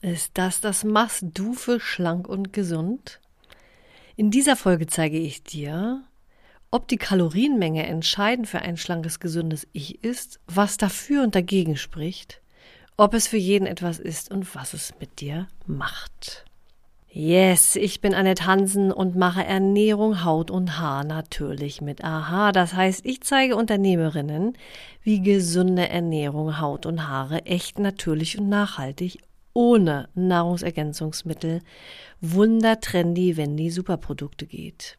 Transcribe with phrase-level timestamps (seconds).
[0.00, 3.20] Ist das das Must-Do für schlank und gesund?
[4.14, 6.04] In dieser Folge zeige ich dir,
[6.70, 12.40] ob die Kalorienmenge entscheidend für ein schlankes, gesundes Ich ist, was dafür und dagegen spricht,
[12.96, 16.44] ob es für jeden etwas ist und was es mit dir macht.
[17.10, 22.52] Yes, ich bin Annette Hansen und mache Ernährung, Haut und Haar natürlich mit Aha.
[22.52, 24.56] Das heißt, ich zeige Unternehmerinnen,
[25.02, 29.18] wie gesunde Ernährung, Haut und Haare echt natürlich und nachhaltig
[29.52, 31.60] ohne Nahrungsergänzungsmittel,
[32.20, 34.98] wundertrendy, wenn die Superprodukte geht.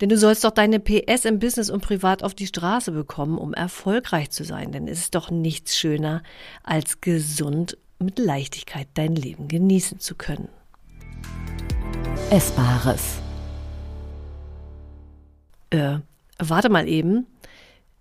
[0.00, 3.54] Denn du sollst doch deine PS im Business und privat auf die Straße bekommen, um
[3.54, 4.72] erfolgreich zu sein.
[4.72, 6.22] Denn es ist doch nichts schöner,
[6.62, 10.48] als gesund mit Leichtigkeit dein Leben genießen zu können.
[12.30, 13.20] Essbares.
[15.70, 15.98] Äh,
[16.38, 17.26] warte mal eben.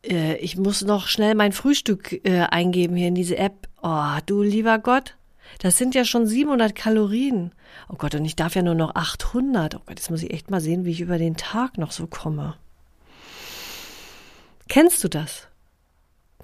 [0.04, 3.68] Äh, ich muss noch schnell mein Frühstück äh, eingeben hier in diese App.
[3.82, 5.16] Oh, du lieber Gott.
[5.60, 7.52] Das sind ja schon 700 Kalorien.
[7.90, 9.76] Oh Gott, und ich darf ja nur noch 800.
[9.76, 12.08] Oh Gott, jetzt muss ich echt mal sehen, wie ich über den Tag noch so
[12.08, 12.56] komme.
[14.68, 15.48] Kennst du das?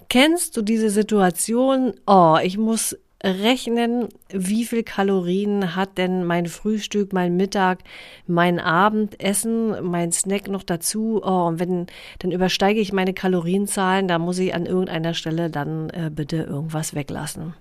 [0.10, 1.94] Kennst du diese Situation?
[2.06, 7.80] Oh, ich muss rechnen, wie viel Kalorien hat denn mein Frühstück, mein Mittag,
[8.28, 11.22] mein Abendessen, mein Snack noch dazu.
[11.24, 11.88] Oh, und wenn,
[12.20, 16.96] dann übersteige ich meine Kalorienzahlen, da muss ich an irgendeiner Stelle dann äh, bitte irgendwas
[16.96, 17.54] weglassen.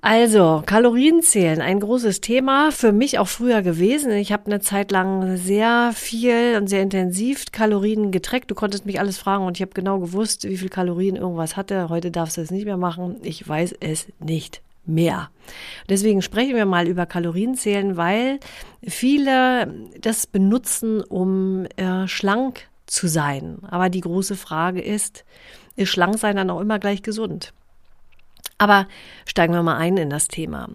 [0.00, 4.12] Also, Kalorien zählen, ein großes Thema, für mich auch früher gewesen.
[4.12, 8.48] Ich habe eine Zeit lang sehr viel und sehr intensiv Kalorien getrackt.
[8.48, 11.88] Du konntest mich alles fragen und ich habe genau gewusst, wie viel Kalorien irgendwas hatte.
[11.88, 13.16] Heute darfst du es nicht mehr machen.
[13.22, 15.30] Ich weiß es nicht mehr.
[15.88, 18.38] Deswegen sprechen wir mal über Kalorienzählen, weil
[18.86, 23.58] viele das benutzen, um äh, schlank zu sein.
[23.68, 25.24] Aber die große Frage ist,
[25.74, 27.52] ist schlank sein dann auch immer gleich gesund?
[28.58, 28.86] Aber
[29.24, 30.68] steigen wir mal ein in das Thema.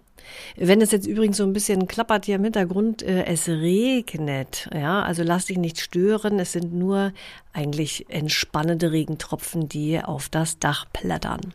[0.55, 5.01] Wenn es jetzt übrigens so ein bisschen klappert hier im Hintergrund, äh, es regnet, ja,
[5.01, 7.11] also lass dich nicht stören, es sind nur
[7.51, 11.53] eigentlich entspannende Regentropfen, die auf das Dach plättern.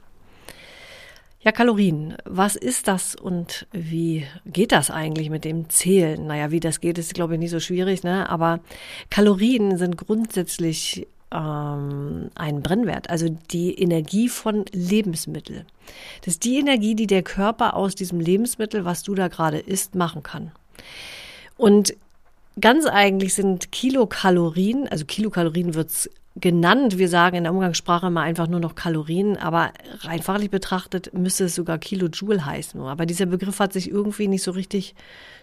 [1.40, 2.16] Ja, Kalorien.
[2.24, 6.26] Was ist das und wie geht das eigentlich mit dem Zählen?
[6.26, 8.28] Naja, wie das geht, ist, glaube ich, nicht so schwierig, ne?
[8.28, 8.60] Aber
[9.08, 15.66] Kalorien sind grundsätzlich ähm, einen Brennwert, also die Energie von Lebensmitteln.
[16.24, 19.94] Das ist die Energie, die der Körper aus diesem Lebensmittel, was du da gerade isst,
[19.94, 20.52] machen kann.
[21.56, 21.94] Und
[22.60, 26.08] ganz eigentlich sind Kilokalorien, also Kilokalorien wird's
[26.40, 26.98] genannt.
[26.98, 31.44] Wir sagen in der Umgangssprache mal einfach nur noch Kalorien, aber rein fachlich betrachtet müsste
[31.44, 32.80] es sogar Kilojoule heißen.
[32.80, 34.94] Aber dieser Begriff hat sich irgendwie nicht so richtig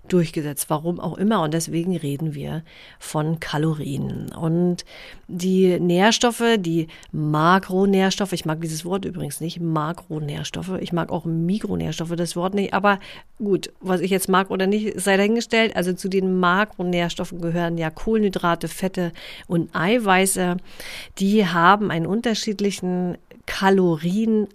[0.08, 1.42] durchgesetzt, warum auch immer.
[1.42, 2.64] Und deswegen reden wir
[3.00, 4.32] von Kalorien.
[4.32, 4.86] Und
[5.28, 12.16] die Nährstoffe, die Makronährstoffe, ich mag dieses Wort übrigens nicht, Makronährstoffe, ich mag auch Mikronährstoffe,
[12.16, 13.00] das Wort nicht, aber
[13.40, 15.76] gut, was ich jetzt mag oder nicht, sei dahingestellt.
[15.76, 19.12] Also zu den Makronährstoffen gehören ja Kohlenhydrate, Fette
[19.48, 20.58] und Eiweiße.
[21.20, 24.48] Die haben einen unterschiedlichen Kalorien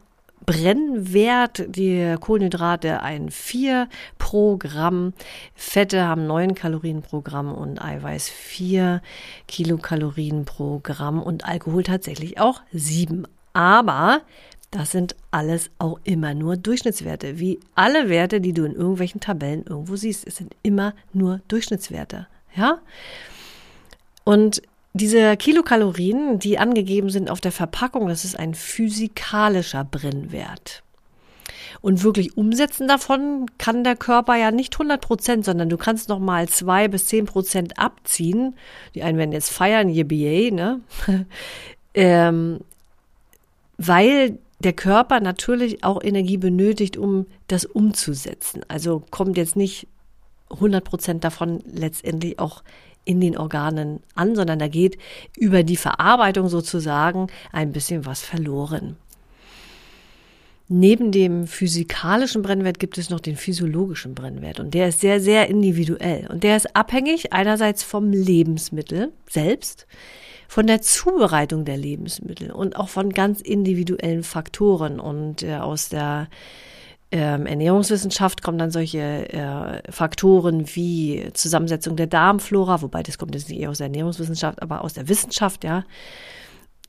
[0.47, 5.13] Brennwert, die Kohlenhydrate ein 4 pro Gramm,
[5.55, 9.03] Fette haben 9 Kalorien pro Gramm und Eiweiß 4
[9.47, 13.29] Kilokalorien pro Gramm und Alkohol tatsächlich auch 7.
[13.53, 14.23] Aber
[14.71, 19.65] das sind alles auch immer nur Durchschnittswerte, wie alle Werte, die du in irgendwelchen Tabellen
[19.67, 20.27] irgendwo siehst.
[20.27, 22.29] Es sind immer nur Durchschnittswerte.
[22.57, 22.79] Ja?
[24.25, 30.83] Und diese Kilokalorien, die angegeben sind auf der Verpackung, das ist ein physikalischer Brennwert.
[31.81, 36.19] Und wirklich umsetzen davon kann der Körper ja nicht 100 Prozent, sondern du kannst noch
[36.19, 38.55] mal zwei bis zehn Prozent abziehen.
[38.95, 40.81] Die einen werden jetzt feiern, yippie, ne?
[41.95, 42.61] ähm,
[43.79, 48.61] weil der Körper natürlich auch Energie benötigt, um das umzusetzen.
[48.69, 49.87] Also kommt jetzt nicht
[50.51, 52.63] 100 Prozent davon letztendlich auch
[53.11, 54.97] in den Organen an, sondern da geht
[55.37, 58.97] über die Verarbeitung sozusagen ein bisschen was verloren.
[60.69, 65.49] Neben dem physikalischen Brennwert gibt es noch den physiologischen Brennwert und der ist sehr, sehr
[65.49, 69.89] individuell und der ist abhängig einerseits vom Lebensmittel selbst,
[70.47, 76.29] von der Zubereitung der Lebensmittel und auch von ganz individuellen Faktoren und äh, aus der
[77.13, 83.49] ähm, Ernährungswissenschaft kommen dann solche äh, Faktoren wie Zusammensetzung der Darmflora, wobei das kommt jetzt
[83.49, 85.85] nicht eher aus der Ernährungswissenschaft, aber aus der Wissenschaft, ja.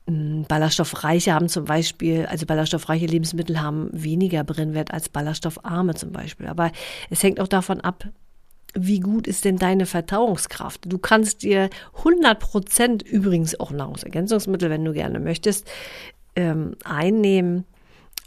[0.06, 6.46] Hm, ballaststoffreiche haben zum Beispiel, also ballaststoffreiche Lebensmittel haben weniger Brennwert als ballaststoffarme zum Beispiel.
[6.46, 6.70] Aber
[7.10, 8.08] es hängt auch davon ab,
[8.74, 10.80] wie gut ist denn deine Verdauungskraft?
[10.86, 15.68] Du kannst dir 100 Prozent übrigens auch Nahrungsergänzungsmittel, wenn du gerne möchtest,
[16.36, 17.64] ähm, einnehmen.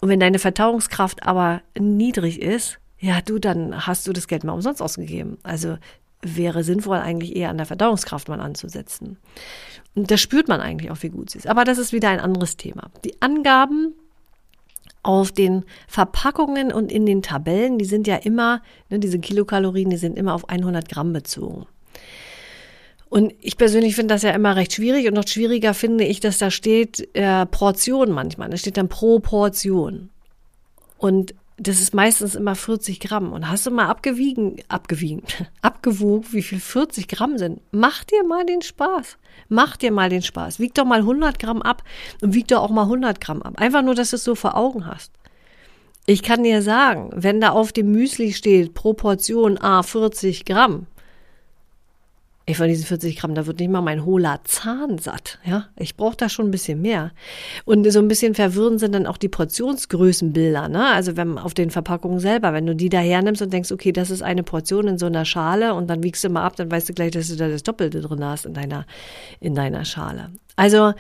[0.01, 4.53] Und wenn deine Verdauungskraft aber niedrig ist, ja, du, dann hast du das Geld mal
[4.53, 5.37] umsonst ausgegeben.
[5.43, 5.77] Also
[6.21, 9.17] wäre sinnvoll, eigentlich eher an der Verdauungskraft mal anzusetzen.
[9.93, 11.47] Und das spürt man eigentlich auch, wie gut sie ist.
[11.47, 12.89] Aber das ist wieder ein anderes Thema.
[13.03, 13.93] Die Angaben
[15.03, 19.97] auf den Verpackungen und in den Tabellen, die sind ja immer, ne, diese Kilokalorien, die
[19.97, 21.67] sind immer auf 100 Gramm bezogen.
[23.15, 26.37] Und ich persönlich finde das ja immer recht schwierig und noch schwieriger finde ich, dass
[26.37, 28.49] da steht äh, Portion manchmal.
[28.49, 30.09] Da steht dann pro Portion.
[30.97, 33.31] Und das ist meistens immer 40 Gramm.
[33.31, 35.23] Und hast du mal abgewiegen, abgewiegen,
[35.61, 37.61] abgewogen, wie viel 40 Gramm sind?
[37.71, 39.17] Mach dir mal den Spaß.
[39.47, 40.59] Mach dir mal den Spaß.
[40.59, 41.83] Wieg doch mal 100 Gramm ab
[42.21, 43.53] und wieg doch auch mal 100 Gramm ab.
[43.61, 45.13] Einfach nur, dass du es so vor Augen hast.
[46.05, 50.87] Ich kann dir sagen, wenn da auf dem Müsli steht, Proportion A 40 Gramm,
[52.47, 55.39] Ey, von diesen 40 Gramm, da wird nicht mal mein hohler Zahn satt.
[55.43, 57.11] Ja, ich brauche da schon ein bisschen mehr.
[57.65, 60.69] Und so ein bisschen verwirrend sind dann auch die Portionsgrößenbilder.
[60.69, 60.85] Ne?
[60.85, 64.11] Also wenn auf den Verpackungen selber, wenn du die da hernimmst und denkst, okay, das
[64.11, 66.87] ist eine Portion in so einer Schale und dann wiegst du mal ab, dann weißt
[66.87, 68.85] du gleich, dass du da das Doppelte drin hast in deiner,
[69.39, 70.29] in deiner Schale.
[70.55, 70.93] Also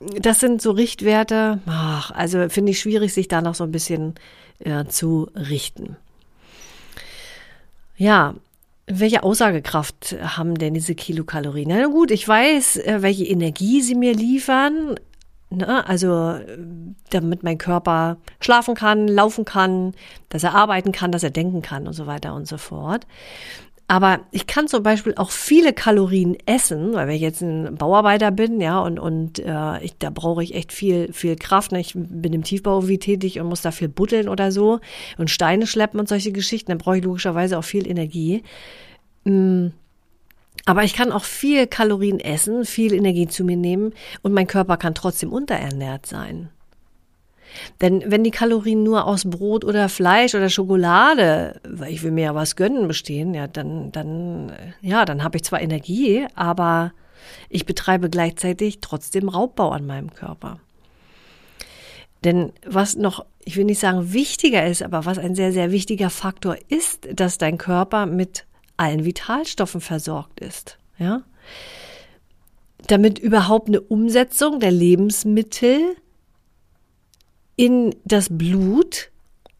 [0.00, 1.60] das sind so Richtwerte.
[1.66, 4.14] Ach, also finde ich schwierig, sich da noch so ein bisschen
[4.58, 5.96] äh, zu richten.
[7.96, 8.34] Ja,
[8.88, 11.68] welche Aussagekraft haben denn diese Kilokalorien?
[11.68, 14.96] Na gut, ich weiß, äh, welche Energie sie mir liefern.
[15.50, 15.86] Ne?
[15.86, 16.58] Also, äh,
[17.10, 19.94] damit mein Körper schlafen kann, laufen kann,
[20.28, 23.06] dass er arbeiten kann, dass er denken kann und so weiter und so fort.
[23.90, 28.30] Aber ich kann zum Beispiel auch viele Kalorien essen, weil wenn ich jetzt ein Bauarbeiter
[28.30, 31.72] bin, ja, und, und äh, ich, da brauche ich echt viel, viel Kraft.
[31.72, 31.80] Ne?
[31.80, 34.80] Ich bin im Tiefbau wie tätig und muss da viel buddeln oder so
[35.16, 38.42] und Steine schleppen und solche Geschichten, dann brauche ich logischerweise auch viel Energie.
[39.24, 39.68] Mm.
[40.66, 44.76] Aber ich kann auch viel Kalorien essen, viel Energie zu mir nehmen und mein Körper
[44.76, 46.50] kann trotzdem unterernährt sein.
[47.80, 52.24] Denn wenn die Kalorien nur aus Brot oder Fleisch oder Schokolade, weil ich will mir
[52.24, 56.92] ja was gönnen, bestehen, ja, dann, dann, ja, dann habe ich zwar Energie, aber
[57.48, 60.60] ich betreibe gleichzeitig trotzdem Raubbau an meinem Körper.
[62.24, 66.10] Denn was noch, ich will nicht sagen wichtiger ist, aber was ein sehr, sehr wichtiger
[66.10, 68.44] Faktor ist, dass dein Körper mit
[68.76, 71.22] allen Vitalstoffen versorgt ist, ja.
[72.86, 75.96] Damit überhaupt eine Umsetzung der Lebensmittel
[77.58, 79.10] in das Blut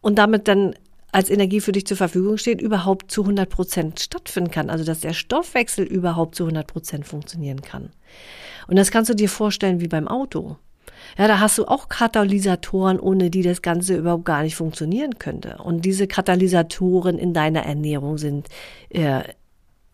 [0.01, 0.75] und damit dann
[1.11, 4.71] als Energie für dich zur Verfügung steht, überhaupt zu 100 Prozent stattfinden kann.
[4.71, 7.91] Also, dass der Stoffwechsel überhaupt zu 100 Prozent funktionieren kann.
[8.69, 10.57] Und das kannst du dir vorstellen wie beim Auto.
[11.17, 15.59] Ja, da hast du auch Katalysatoren, ohne die das Ganze überhaupt gar nicht funktionieren könnte.
[15.59, 18.49] Und diese Katalysatoren in deiner Ernährung sind
[18.91, 19.23] äh,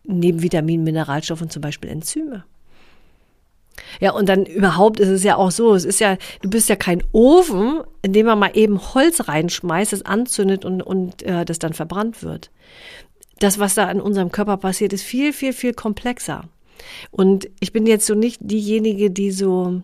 [0.03, 2.45] neben Vitaminen, Mineralstoffen zum Beispiel Enzyme.
[4.01, 6.77] Ja, und dann überhaupt ist es ja auch so, es ist ja, du bist ja
[6.77, 11.59] kein Ofen, in dem man mal eben Holz reinschmeißt, es anzündet und, und äh, das
[11.59, 12.51] dann verbrannt wird.
[13.41, 16.45] Das, was da in unserem Körper passiert, ist viel, viel, viel komplexer.
[17.11, 19.83] Und ich bin jetzt so nicht diejenige, die so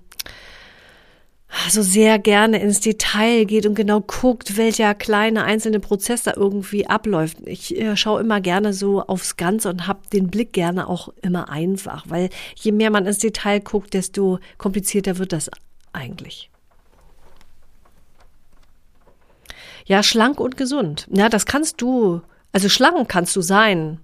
[1.69, 6.87] so sehr gerne ins Detail geht und genau guckt, welcher kleine einzelne Prozess da irgendwie
[6.87, 7.38] abläuft.
[7.45, 11.49] Ich äh, schaue immer gerne so aufs Ganze und habe den Blick gerne auch immer
[11.49, 15.50] einfach, weil je mehr man ins Detail guckt, desto komplizierter wird das
[15.92, 16.50] eigentlich.
[19.87, 21.09] Ja, schlank und gesund.
[21.11, 22.21] Ja, das kannst du,
[22.52, 23.99] also schlank kannst du sein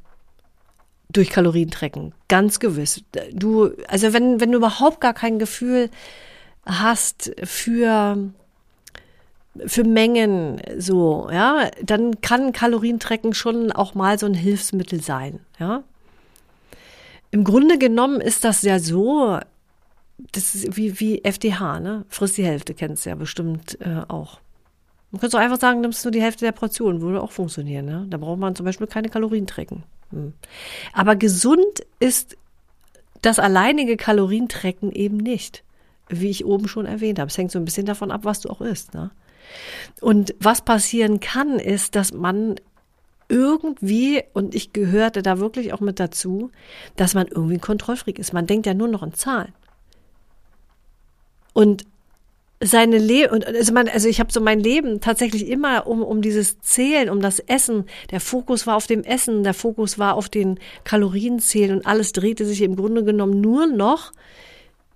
[1.08, 3.04] durch Kalorientrecken, ganz gewiss.
[3.32, 5.90] Du, also wenn, wenn du überhaupt gar kein Gefühl
[6.66, 8.30] hast für
[9.64, 15.82] für Mengen so, ja, dann kann Kalorientrecken schon auch mal so ein Hilfsmittel sein, ja.
[17.30, 19.38] Im Grunde genommen ist das ja so,
[20.32, 22.04] das ist wie, wie FDH, ne?
[22.08, 24.40] Frisst die Hälfte, kennst du ja bestimmt äh, auch.
[25.10, 28.06] Man könnte auch einfach sagen, nimmst du die Hälfte der Portion, würde auch funktionieren, ne?
[28.08, 29.84] Da braucht man zum Beispiel keine Kalorien trecken.
[30.10, 30.34] Hm.
[30.92, 32.36] Aber gesund ist
[33.22, 35.62] das alleinige Kalorientrecken eben nicht
[36.08, 37.28] wie ich oben schon erwähnt habe.
[37.28, 38.94] Es hängt so ein bisschen davon ab, was du auch isst.
[38.94, 39.10] Ne?
[40.00, 42.56] Und was passieren kann, ist, dass man
[43.28, 46.50] irgendwie, und ich gehörte da wirklich auch mit dazu,
[46.94, 48.32] dass man irgendwie ein Kontrollfreak ist.
[48.32, 49.52] Man denkt ja nur noch in Zahlen.
[51.52, 51.84] Und
[52.62, 56.58] seine Leben, also, man, also ich habe so mein Leben tatsächlich immer um, um dieses
[56.60, 57.84] Zählen, um das Essen.
[58.10, 62.46] Der Fokus war auf dem Essen, der Fokus war auf den Kalorienzählen und alles drehte
[62.46, 64.12] sich im Grunde genommen nur noch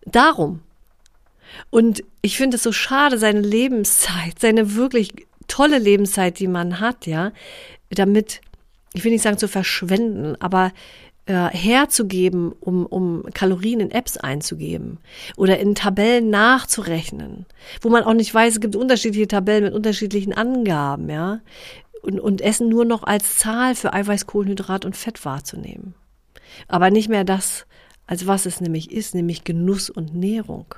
[0.06, 0.60] darum.
[1.70, 5.12] Und ich finde es so schade, seine Lebenszeit, seine wirklich
[5.48, 7.32] tolle Lebenszeit, die man hat, ja,
[7.90, 8.40] damit,
[8.92, 10.72] ich will nicht sagen zu verschwenden, aber
[11.26, 14.98] äh, herzugeben, um, um Kalorien in Apps einzugeben
[15.36, 17.46] oder in Tabellen nachzurechnen,
[17.82, 21.40] wo man auch nicht weiß, es gibt unterschiedliche Tabellen mit unterschiedlichen Angaben, ja,
[22.02, 25.94] und, und Essen nur noch als Zahl für Eiweiß, Kohlenhydrat und Fett wahrzunehmen.
[26.66, 27.66] Aber nicht mehr das,
[28.06, 30.74] als was es nämlich ist, nämlich Genuss und Nährung.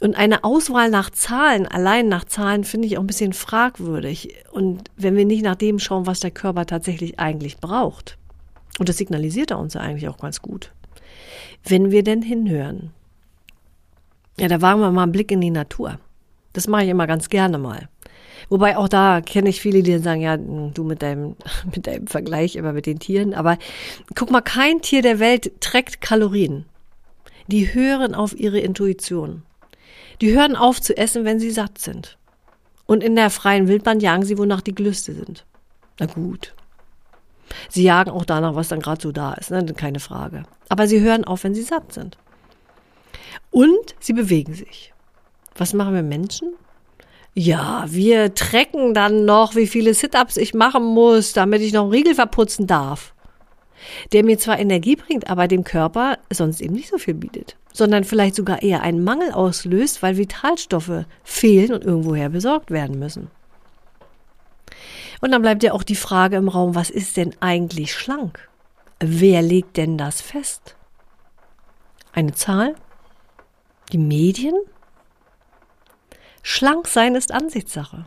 [0.00, 4.34] Und eine Auswahl nach Zahlen, allein nach Zahlen, finde ich auch ein bisschen fragwürdig.
[4.50, 8.16] Und wenn wir nicht nach dem schauen, was der Körper tatsächlich eigentlich braucht,
[8.78, 10.72] und das signalisiert er uns ja eigentlich auch ganz gut,
[11.64, 12.92] wenn wir denn hinhören.
[14.38, 15.98] Ja, da wagen wir mal einen Blick in die Natur.
[16.54, 17.88] Das mache ich immer ganz gerne mal.
[18.48, 21.36] Wobei auch da kenne ich viele, die sagen, ja, du mit deinem,
[21.74, 23.34] mit deinem Vergleich immer mit den Tieren.
[23.34, 23.58] Aber
[24.14, 26.64] guck mal, kein Tier der Welt trägt Kalorien.
[27.48, 29.42] Die hören auf ihre Intuition.
[30.20, 32.18] Die hören auf zu essen, wenn sie satt sind.
[32.86, 35.46] Und in der freien Wildbahn jagen sie, wonach die Gelüste sind.
[35.98, 36.54] Na gut.
[37.68, 39.64] Sie jagen auch danach, was dann gerade so da ist, ne?
[39.74, 40.44] keine Frage.
[40.68, 42.18] Aber sie hören auf, wenn sie satt sind.
[43.50, 44.92] Und sie bewegen sich.
[45.56, 46.54] Was machen wir Menschen?
[47.34, 51.92] Ja, wir trecken dann noch, wie viele Sit-ups ich machen muss, damit ich noch einen
[51.92, 53.14] Riegel verputzen darf.
[54.12, 58.04] Der mir zwar Energie bringt, aber dem Körper sonst eben nicht so viel bietet sondern
[58.04, 63.30] vielleicht sogar eher einen Mangel auslöst, weil Vitalstoffe fehlen und irgendwoher besorgt werden müssen.
[65.20, 68.48] Und dann bleibt ja auch die Frage im Raum, was ist denn eigentlich schlank?
[69.00, 70.76] Wer legt denn das fest?
[72.12, 72.74] Eine Zahl?
[73.92, 74.54] Die Medien?
[76.42, 78.06] Schlank sein ist Ansichtssache.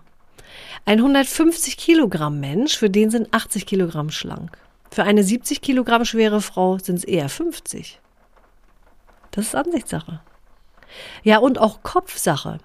[0.85, 4.57] Ein 150 Kilogramm Mensch, für den sind 80 Kilogramm schlank.
[4.91, 7.99] Für eine 70 Kilogramm schwere Frau sind es eher 50.
[9.33, 10.21] Das ist Ansichtssache.
[11.23, 12.59] Ja, und auch Kopfsache.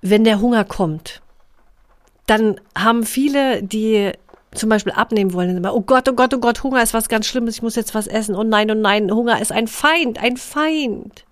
[0.00, 1.20] Wenn der Hunger kommt,
[2.26, 4.12] dann haben viele, die
[4.52, 7.26] zum Beispiel abnehmen wollen, immer, oh Gott, oh Gott, oh Gott, Hunger ist was ganz
[7.26, 8.36] Schlimmes, ich muss jetzt was essen.
[8.36, 11.24] Oh nein, oh nein, Hunger ist ein Feind, ein Feind.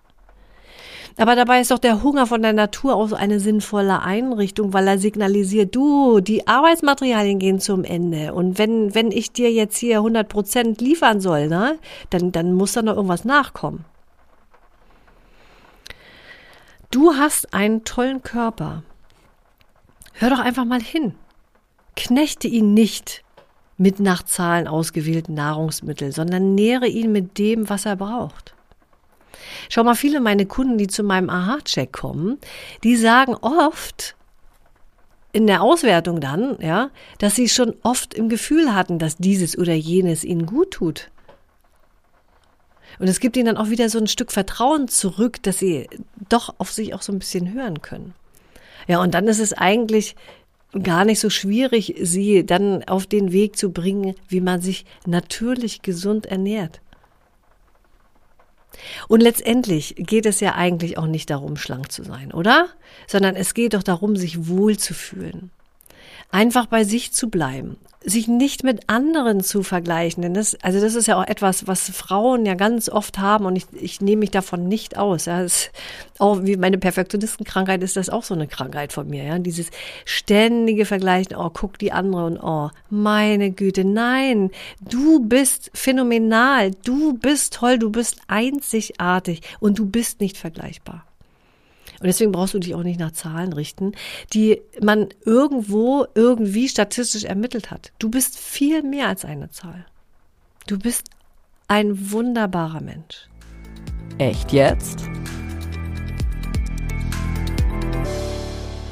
[1.18, 4.98] Aber dabei ist doch der Hunger von der Natur aus eine sinnvolle Einrichtung, weil er
[4.98, 8.32] signalisiert, du, die Arbeitsmaterialien gehen zum Ende.
[8.32, 11.76] Und wenn, wenn ich dir jetzt hier 100 Prozent liefern soll, ne,
[12.10, 13.84] dann, dann muss da noch irgendwas nachkommen.
[16.92, 18.84] Du hast einen tollen Körper.
[20.12, 21.16] Hör doch einfach mal hin.
[21.96, 23.24] Knechte ihn nicht
[23.76, 28.54] mit nach Zahlen ausgewählten Nahrungsmitteln, sondern nähre ihn mit dem, was er braucht.
[29.68, 32.38] Schau mal, viele meine Kunden, die zu meinem Aha-Check kommen,
[32.84, 34.16] die sagen oft,
[35.32, 39.74] in der Auswertung dann, ja, dass sie schon oft im Gefühl hatten, dass dieses oder
[39.74, 41.10] jenes ihnen gut tut.
[42.98, 45.88] Und es gibt ihnen dann auch wieder so ein Stück Vertrauen zurück, dass sie
[46.28, 48.14] doch auf sich auch so ein bisschen hören können.
[48.86, 50.16] Ja, und dann ist es eigentlich
[50.82, 55.82] gar nicht so schwierig, sie dann auf den Weg zu bringen, wie man sich natürlich
[55.82, 56.80] gesund ernährt.
[59.08, 62.68] Und letztendlich geht es ja eigentlich auch nicht darum, schlank zu sein, oder?
[63.06, 65.50] Sondern es geht doch darum, sich wohlzufühlen.
[66.30, 67.78] Einfach bei sich zu bleiben
[68.08, 70.22] sich nicht mit anderen zu vergleichen.
[70.22, 73.56] Denn das, also das ist ja auch etwas, was Frauen ja ganz oft haben und
[73.56, 75.26] ich, ich nehme mich davon nicht aus.
[75.26, 75.42] Ja.
[75.42, 75.70] Das
[76.18, 79.24] auch wie meine Perfektionistenkrankheit ist das auch so eine Krankheit von mir.
[79.24, 79.38] Ja.
[79.38, 79.70] Dieses
[80.04, 84.50] ständige Vergleichen, oh, guck die andere und oh, meine Güte, nein,
[84.80, 91.07] du bist phänomenal, du bist toll, du bist einzigartig und du bist nicht vergleichbar.
[92.00, 93.92] Und deswegen brauchst du dich auch nicht nach Zahlen richten,
[94.32, 97.92] die man irgendwo irgendwie statistisch ermittelt hat.
[97.98, 99.84] Du bist viel mehr als eine Zahl.
[100.66, 101.10] Du bist
[101.66, 103.28] ein wunderbarer Mensch.
[104.18, 105.08] Echt jetzt?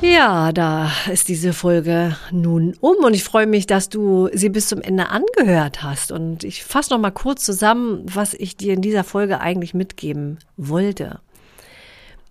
[0.03, 4.69] Ja, da ist diese Folge nun um und ich freue mich, dass du sie bis
[4.69, 6.13] zum Ende angehört hast.
[6.13, 10.39] Und ich fasse noch mal kurz zusammen, was ich dir in dieser Folge eigentlich mitgeben
[10.57, 11.21] wollte.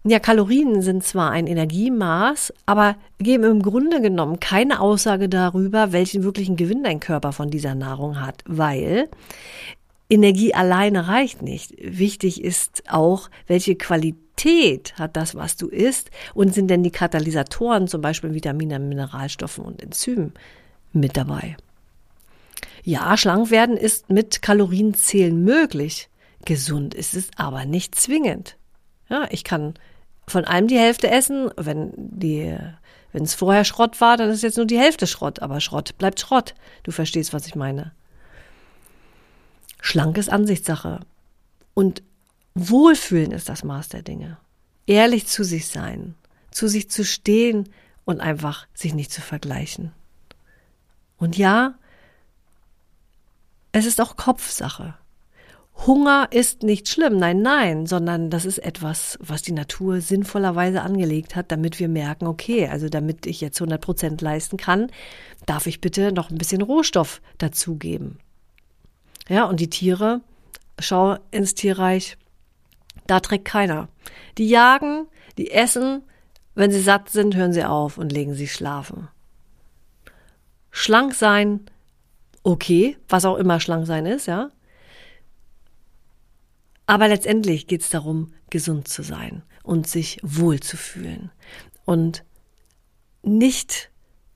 [0.08, 6.24] Ja, Kalorien sind zwar ein Energiemaß, aber geben im Grunde genommen keine Aussage darüber, welchen
[6.24, 9.10] wirklichen Gewinn dein Körper von dieser Nahrung hat, weil
[10.08, 11.74] Energie alleine reicht nicht.
[11.82, 17.88] Wichtig ist auch, welche Qualität hat das, was du isst und sind denn die Katalysatoren,
[17.88, 20.34] zum Beispiel Vitamine, Mineralstoffen und Enzymen,
[20.94, 21.58] mit dabei.
[22.84, 26.10] Ja, schlank werden ist mit Kalorienzählen möglich.
[26.46, 28.56] Gesund ist es aber nicht zwingend.
[29.10, 29.74] Ja, ich kann
[30.28, 31.50] von allem die Hälfte essen.
[31.58, 32.58] Wenn die,
[33.12, 35.42] wenn es vorher Schrott war, dann ist jetzt nur die Hälfte Schrott.
[35.42, 36.56] Aber Schrott bleibt Schrott.
[36.84, 37.92] Du verstehst, was ich meine.
[39.82, 41.02] Schlank ist Ansichtssache.
[41.74, 42.02] Und
[42.56, 44.38] Wohlfühlen ist das Maß der Dinge.
[44.88, 46.16] Ehrlich zu sich sein,
[46.52, 47.70] zu sich zu stehen
[48.06, 49.92] und einfach sich nicht zu vergleichen.
[51.18, 51.76] Und ja,
[53.72, 54.96] es ist auch Kopfsache.
[55.78, 61.36] Hunger ist nicht schlimm, nein, nein, sondern das ist etwas, was die Natur sinnvollerweise angelegt
[61.36, 64.90] hat, damit wir merken, okay, also damit ich jetzt 100 Prozent leisten kann,
[65.46, 68.20] darf ich bitte noch ein bisschen Rohstoff dazugeben.
[69.28, 70.22] Ja, und die Tiere,
[70.80, 72.18] schau ins Tierreich,
[73.06, 73.90] da trägt keiner.
[74.38, 76.04] Die jagen, die essen,
[76.56, 79.10] wenn sie satt sind, hören sie auf und legen sich schlafen.
[80.72, 81.62] Schlank sein,
[82.44, 84.50] okay, was auch immer schlank sein ist, ja.
[86.88, 91.32] Aber letztendlich geht es darum, gesund zu sein und sich wohl zu fühlen
[91.86, 92.24] und
[93.24, 93.90] nicht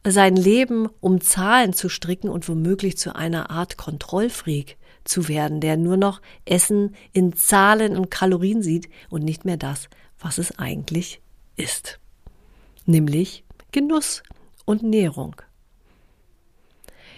[0.05, 5.77] sein Leben um Zahlen zu stricken und womöglich zu einer Art Kontrollfreak zu werden, der
[5.77, 9.89] nur noch Essen in Zahlen und Kalorien sieht und nicht mehr das,
[10.19, 11.21] was es eigentlich
[11.55, 11.99] ist,
[12.85, 14.23] nämlich Genuss
[14.65, 15.35] und Nährung.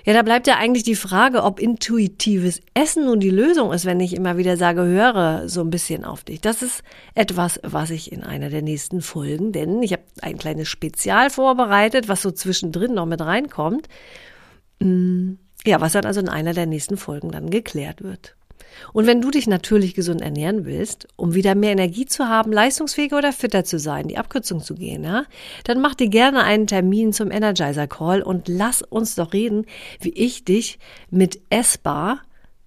[0.06, 4.00] Ja, da bleibt ja eigentlich die Frage, ob intuitives Essen nun die Lösung ist, wenn
[4.00, 6.42] ich immer wieder sage, höre so ein bisschen auf dich.
[6.42, 10.68] Das ist etwas, was ich in einer der nächsten Folgen, denn ich habe ein kleines
[10.68, 13.88] Spezial vorbereitet, was so zwischendrin noch mit reinkommt.
[14.80, 15.34] Mm,
[15.66, 18.36] ja, was dann also in einer der nächsten Folgen dann geklärt wird.
[18.94, 23.18] Und wenn du dich natürlich gesund ernähren willst, um wieder mehr Energie zu haben, leistungsfähiger
[23.18, 25.26] oder fitter zu sein, die Abkürzung zu gehen, ja,
[25.64, 29.66] dann mach dir gerne einen Termin zum Energizer Call und lass uns doch reden,
[30.00, 32.22] wie ich dich mit Essbar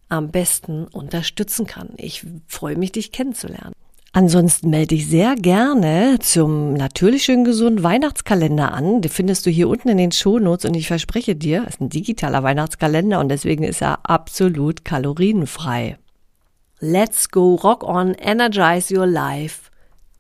[0.08, 1.90] am besten unterstützen kann.
[1.96, 3.74] Ich freue mich, dich kennenzulernen.
[4.14, 9.02] Ansonsten melde dich sehr gerne zum natürlich schön gesunden Weihnachtskalender an.
[9.02, 11.88] Den findest du hier unten in den Shownotes und ich verspreche dir, es ist ein
[11.88, 15.98] digitaler Weihnachtskalender und deswegen ist er absolut kalorienfrei.
[16.78, 19.72] Let's go, rock on, energize your life.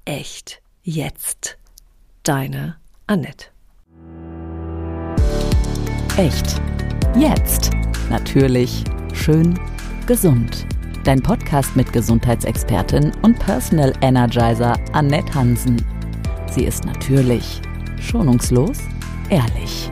[0.04, 0.60] Echt.
[0.82, 1.56] Jetzt.
[2.24, 2.74] Deine
[3.06, 3.46] Annette.
[6.16, 6.60] Echt.
[7.16, 7.70] Jetzt.
[8.10, 8.82] Natürlich.
[9.12, 9.56] Schön.
[10.08, 10.66] Gesund
[11.04, 15.84] dein Podcast mit Gesundheitsexpertin und Personal Energizer Annette Hansen.
[16.50, 17.60] Sie ist natürlich,
[18.00, 18.78] schonungslos,
[19.28, 19.90] ehrlich.